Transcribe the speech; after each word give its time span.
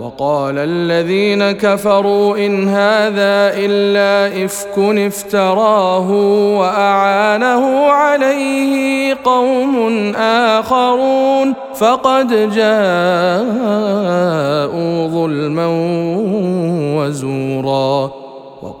وقال 0.00 0.58
الذين 0.58 1.52
كفروا 1.52 2.36
إن 2.36 2.68
هذا 2.68 3.52
إلا 3.58 4.44
إفك 4.44 4.78
افتراه 4.78 6.10
وأعانه 6.58 7.86
عليه 7.86 9.16
قوم 9.24 10.12
آخرون 10.16 11.54
فقد 11.74 12.28
جاءوا 12.54 13.38
ظلما 15.08 15.66
وزورا 16.98 18.17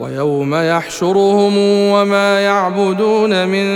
ويوم 0.00 0.54
يحشرهم 0.54 1.58
وما 1.92 2.40
يعبدون 2.40 3.48
من 3.48 3.66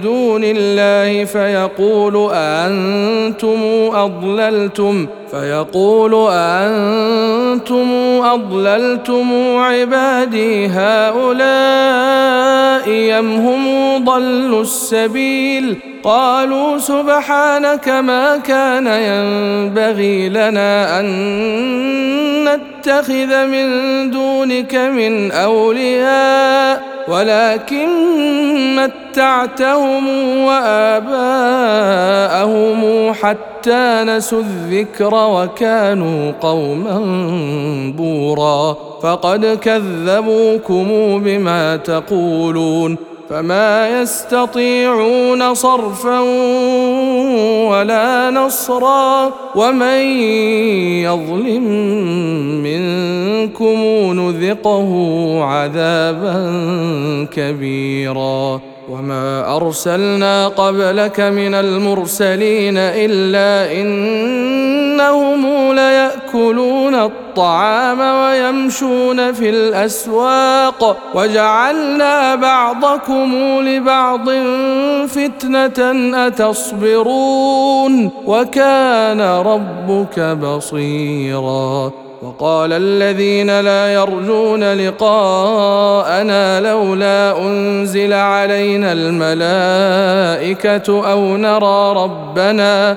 دون 0.00 0.40
الله 0.44 1.24
فيقول 1.24 2.30
أأنتم 2.32 3.60
أضللتم؟ 3.92 5.06
فيقول 5.30 6.28
أأنتم 6.30 7.88
أضللتم 8.22 9.56
عبادي 9.56 10.66
هؤلاء 10.66 11.60
أم 13.18 13.36
هم 13.36 13.64
ضلوا 14.04 14.62
السبيل؟ 14.62 15.89
قالوا 16.04 16.78
سبحانك 16.78 17.88
ما 17.88 18.36
كان 18.36 18.86
ينبغي 18.86 20.28
لنا 20.28 21.00
أن 21.00 21.06
نتخذ 22.44 23.46
من 23.46 24.10
دونك 24.10 24.74
من 24.74 25.32
أولياء 25.32 26.82
ولكن 27.08 27.88
متعتهم 28.76 30.08
وآباءهم 30.44 31.60
حتى 33.12 34.04
نسوا 34.04 34.40
الذكر 34.40 35.14
وكانوا 35.14 36.32
قوما 36.40 36.98
بورا. 37.96 38.76
فقد 39.02 39.58
كذبوكم 39.62 40.88
بما 41.24 41.76
تقولون. 41.76 43.09
فما 43.30 44.00
يستطيعون 44.00 45.54
صرفا 45.54 46.20
ولا 47.70 48.30
نصرا 48.30 49.32
ومن 49.54 50.00
يظلم 51.06 51.64
منكم 52.62 53.78
نذقه 54.20 54.90
عذابا 55.44 56.34
كبيرا 57.32 58.60
وما 58.90 59.56
أرسلنا 59.56 60.48
قبلك 60.48 61.20
من 61.20 61.54
المرسلين 61.54 62.74
إلا 62.76 63.72
إنهم 63.82 65.46
ليأكلون 65.72 66.94
الطعام 66.94 67.29
الطعام 67.30 68.00
ويمشون 68.00 69.32
في 69.32 69.50
الأسواق 69.50 70.96
وجعلنا 71.14 72.34
بعضكم 72.34 73.34
لبعض 73.60 74.30
فتنة 75.08 75.80
أتصبرون 76.26 78.10
وكان 78.26 79.20
ربك 79.20 80.20
بصيرا 80.20 81.92
وقال 82.22 82.72
الذين 82.72 83.60
لا 83.60 83.92
يرجون 83.94 84.72
لقاءنا 84.72 86.60
لولا 86.60 87.38
أنزل 87.38 88.12
علينا 88.12 88.92
الملائكة 88.92 90.00
أو 91.10 91.36
نرى 91.36 91.92
ربنا 92.02 92.96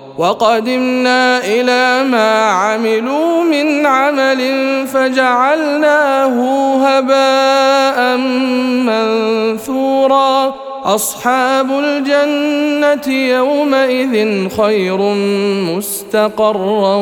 وقدمنا 0.17 1.45
إلى 1.45 2.03
ما 2.09 2.45
عملوا 2.45 3.43
من 3.43 3.85
عمل 3.85 4.41
فجعلناه 4.87 6.35
هباء 6.85 8.17
منثورا. 8.87 10.53
أصحاب 10.83 11.71
الجنة 11.71 13.13
يومئذ 13.13 14.49
خير 14.49 14.97
مستقرا 15.77 16.95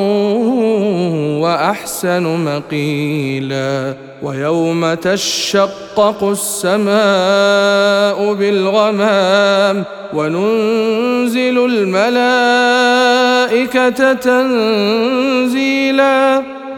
وأحسن 1.40 2.24
مقيلا. 2.24 3.94
ويوم 4.24 4.94
تشقق 4.94 6.24
السماء 6.24 6.94
بالغمام 8.34 9.84
وننزل 10.14 10.99
الملائكة 13.50 14.14
تنزيلا 14.14 15.60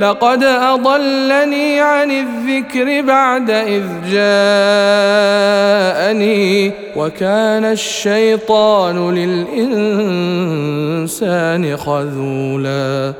لقد 0.00 0.42
أضلني 0.44 1.80
عن 1.80 2.10
الذكر 2.10 3.02
بعد 3.02 3.50
إذ 3.50 3.84
جاءني 4.10 4.32
وكان 6.96 7.64
الشيطان 7.64 9.14
للإنسان 9.14 10.56
خذولا 11.76 13.14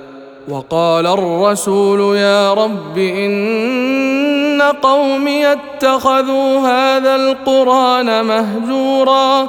وقال 0.49 1.07
الرسول 1.07 2.17
يا 2.17 2.55
رب 2.55 2.99
إن 2.99 4.63
قومي 4.83 5.47
اتخذوا 5.53 6.59
هذا 6.59 7.17
القرآن 7.17 8.25
مهجورا 8.25 9.49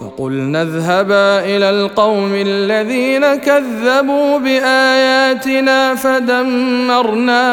فقلنا 0.00 0.62
اذهبا 0.62 1.44
إلى 1.44 1.70
القوم 1.70 2.34
الذين 2.34 3.34
كذبوا 3.34 4.38
بآياتنا 4.38 5.94
فدمرناهم 5.94 7.46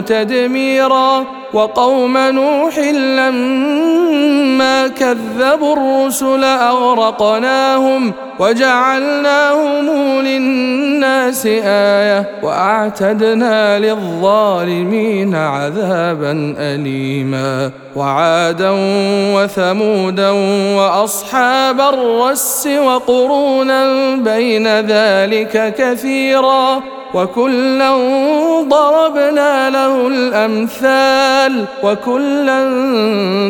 تدميرا. 0.00 1.39
وقوم 1.54 2.18
نوح 2.18 2.78
لما 3.18 4.88
كذبوا 4.88 5.76
الرسل 5.76 6.44
أغرقناهم 6.44 8.12
وجعلناهم 8.38 9.90
للناس 10.20 11.46
آية 11.64 12.30
وأعتدنا 12.42 13.78
للظالمين 13.78 15.34
عذابا 15.34 16.54
اليما 16.58 17.70
وعادا 17.96 18.70
وثمودا 19.34 20.30
وأصحاب 20.76 21.80
الرس 21.80 22.66
وقرونا 22.66 24.14
بين 24.16 24.66
ذلك 24.80 25.74
كثيرا 25.78 26.82
وكلا 27.14 27.90
ضربنا 28.68 29.70
له 29.70 30.08
الأمثال 30.08 31.64
وكلا 31.82 32.60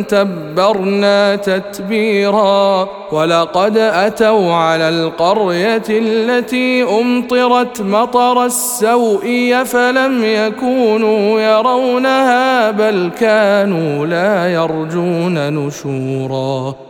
تبرنا 0.08 1.36
تتبيرا 1.36 2.88
ولقد 3.12 3.76
أتوا 3.76 4.54
على 4.54 4.88
القرية 4.88 5.82
التي 5.90 6.82
أمطرت 6.82 7.82
مطر 7.82 8.44
السوء 8.44 9.54
فلم 9.64 10.24
يكونوا 10.24 11.40
يرونها 11.40 12.70
بل 12.70 13.10
كانوا 13.20 14.06
لا 14.06 14.52
يرجون 14.52 15.52
نشورا 15.54 16.89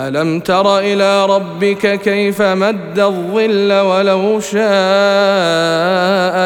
ألم 0.00 0.40
تر 0.40 0.78
إلى 0.78 1.26
ربك 1.26 2.00
كيف 2.00 2.42
مد 2.42 2.98
الظل 2.98 3.72
ولو 3.72 4.40
شاء 4.40 4.60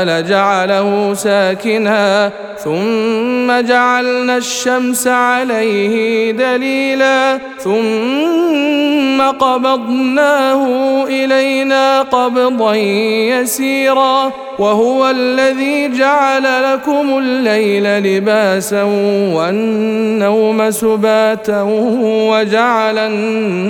لجعله 0.05 1.15
ساكنا 1.15 2.33
ثم 2.59 3.61
جعلنا 3.61 4.37
الشمس 4.37 5.07
عليه 5.07 6.31
دليلا 6.31 7.39
ثم 7.59 8.24
قبضناه 9.23 10.67
إلينا 11.05 12.03
قبضا 12.03 12.75
يسيرا 12.75 14.33
وهو 14.59 15.11
الذي 15.11 15.99
جعل 15.99 16.73
لكم 16.73 17.19
الليل 17.19 17.99
لباسا 17.99 18.83
والنوم 19.35 20.71
سباتا 20.71 21.63
وجعل 22.31 22.99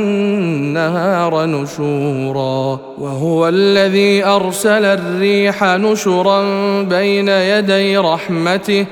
النهار 0.09 1.47
نشورا 1.47 2.81
وهو 2.99 3.49
الذي 3.49 4.25
أرسل 4.25 4.85
الريح 4.85 5.65
نشرا 5.65 6.43
بين 6.83 7.29
يدي 7.29 7.99
رحمته 7.99 8.87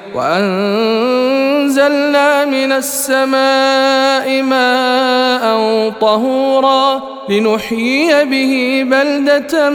وانزلنا 1.72 2.44
من 2.44 2.72
السماء 2.72 4.42
ماء 4.42 5.90
طهورا 6.00 7.02
لنحيي 7.28 8.24
به 8.24 8.84
بلدة 8.90 9.70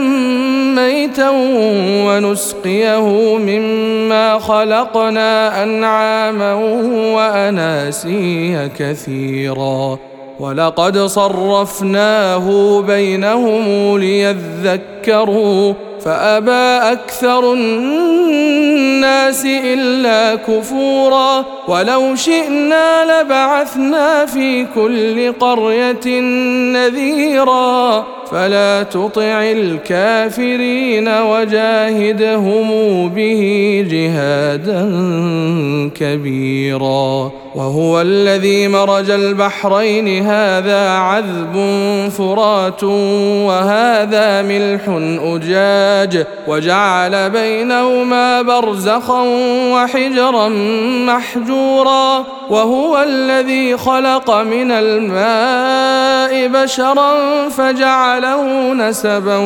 ميتا 0.76 1.30
ونسقيه 2.06 3.38
مما 3.38 4.40
خلقنا 4.40 5.64
أنعاما 5.64 6.54
وأناسيا 7.16 8.70
كثيرا. 8.80 9.98
ولقد 10.40 10.98
صرفناه 10.98 12.80
بينهم 12.82 13.98
ليذكروا 13.98 15.74
أكثر 16.94 17.54
الناس 17.54 18.67
إلا 19.46 20.36
كفورا 20.36 21.46
ولو 21.68 22.16
شئنا 22.16 23.22
لبعثنا 23.22 24.26
في 24.26 24.66
كل 24.76 25.34
قرية 25.40 26.20
نذيرا 26.74 28.08
فلا 28.32 28.84
تطع 28.84 29.42
الكافرين 29.42 31.08
وجاهدهم 31.08 32.68
به 33.10 33.42
جهادا 33.92 34.82
كبيرا. 35.96 37.32
وهو 37.56 38.02
الذي 38.02 38.68
مرج 38.68 39.10
البحرين. 39.10 40.26
هذا 40.26 40.90
عذب 40.90 41.56
فرات 42.18 42.84
وهذا 42.84 44.42
ملح 44.42 44.82
أجاج. 45.24 46.26
وجعل 46.48 47.30
بينهما 47.30 48.42
برزخا 48.42 49.24
وحجرا 49.74 50.50
محجورا. 51.08 52.26
وهو 52.50 53.04
الذي 53.04 53.78
خلق 53.78 54.32
من 54.32 54.72
الماء 54.72 56.48
بشرا 56.48 57.50
فجعله 58.18 58.74
نسبا 58.74 59.38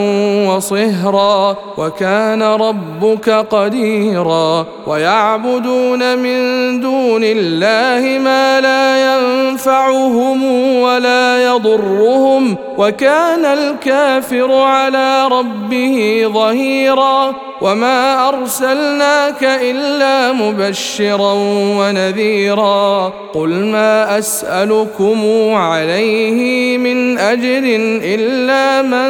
وصهرا 0.47 1.57
وكان 1.77 2.43
ربك 2.43 3.29
قديرا 3.29 4.65
ويعبدون 4.87 6.17
من 6.17 6.39
دون 6.81 7.21
الله 7.23 8.19
ما 8.19 8.61
لا 8.61 9.13
ينفعهم 9.13 10.43
ولا 10.81 11.43
يضرهم 11.43 12.55
وكان 12.77 13.45
الكافر 13.45 14.53
على 14.53 15.27
ربه 15.27 16.25
ظهيرا 16.33 17.35
وما 17.61 18.29
أرسلناك 18.29 19.43
إلا 19.43 20.31
مبشرا 20.31 21.33
ونذيرا 21.77 23.13
قل 23.33 23.49
ما 23.49 24.17
أسألكم 24.17 25.21
عليه 25.53 26.77
من 26.77 27.17
أجر 27.17 27.61
إلا 28.03 28.60
من 28.81 29.09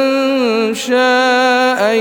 شاء 0.74 1.92
أن 1.92 1.98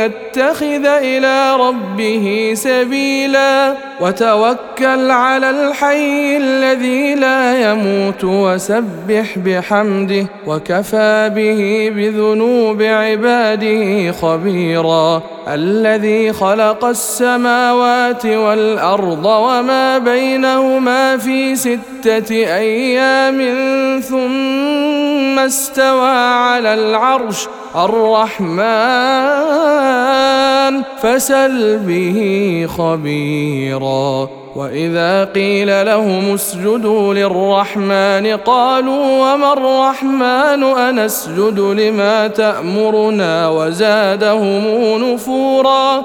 يتخذ 0.00 0.86
إلى 0.86 1.56
ربه 1.56 2.52
سبيلا. 2.54 3.74
وتوكل 4.00 5.10
على 5.10 5.50
الحي 5.50 6.36
الذي 6.36 7.14
لا 7.14 7.70
يموت 7.70 8.24
وسبح 8.24 9.38
بحمده. 9.38 10.26
وكفى 10.46 11.30
به 11.34 11.92
بذنوب 11.96 12.82
عباده 12.82 14.12
خبيرا. 14.12 15.22
الذي 15.48 16.32
خلق 16.32 16.84
السماوات 16.84 18.26
والأرض 18.26 19.24
وما 19.24 19.98
بينهما 19.98 21.16
في 21.16 21.56
ستة 21.56 22.30
أيام 22.30 23.40
ثم 24.00 24.99
استوى 25.38 26.16
على 26.16 26.74
العرش 26.74 27.48
الرحمن 27.76 28.60
فسل 31.02 31.78
به 31.78 32.68
خبيرا. 32.78 34.28
وإذا 34.56 35.24
قيل 35.24 35.86
لهم 35.86 36.34
اسجدوا 36.34 37.14
للرحمن 37.14 38.36
قالوا 38.36 39.34
وما 39.34 39.52
الرحمن 39.52 40.62
أنسجد 40.62 41.60
لما 41.60 42.26
تأمرنا؟ 42.26 43.48
وزادهم 43.48 44.64
نفورا. 45.04 46.04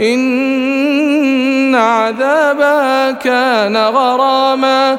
إن 0.00 1.74
عذابها 1.74 3.10
كان 3.10 3.76
غراما 3.76 4.98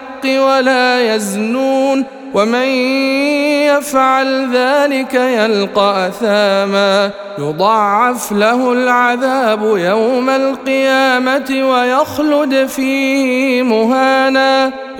ولا 0.25 1.15
يزنون 1.15 2.05
ومن 2.33 2.67
يفعل 3.67 4.55
ذلك 4.55 5.13
يلقى 5.13 6.07
أثاما 6.07 7.09
يضاعف 7.39 8.31
له 8.31 8.73
العذاب 8.73 9.77
يوم 9.77 10.29
القيامة 10.29 11.69
ويخلد 11.71 12.65
فيه 12.65 13.63
مهانا 13.63 14.71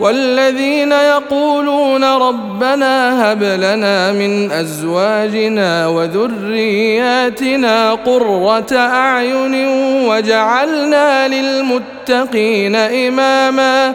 والذين 0.00 0.92
يقولون 0.92 2.04
ربنا 2.04 3.32
هب 3.32 3.42
لنا 3.42 4.12
من 4.12 4.52
أزواجنا 4.52 5.86
وذرياتنا 5.86 7.92
قرة 7.92 8.66
أعين 8.76 9.68
وجعلنا 10.08 11.28
للمتقين 11.28 12.76
إماما 12.76 13.94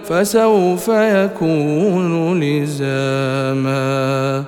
فسوف 0.11 0.87
يكون 0.87 2.43
لزاما. 2.43 4.43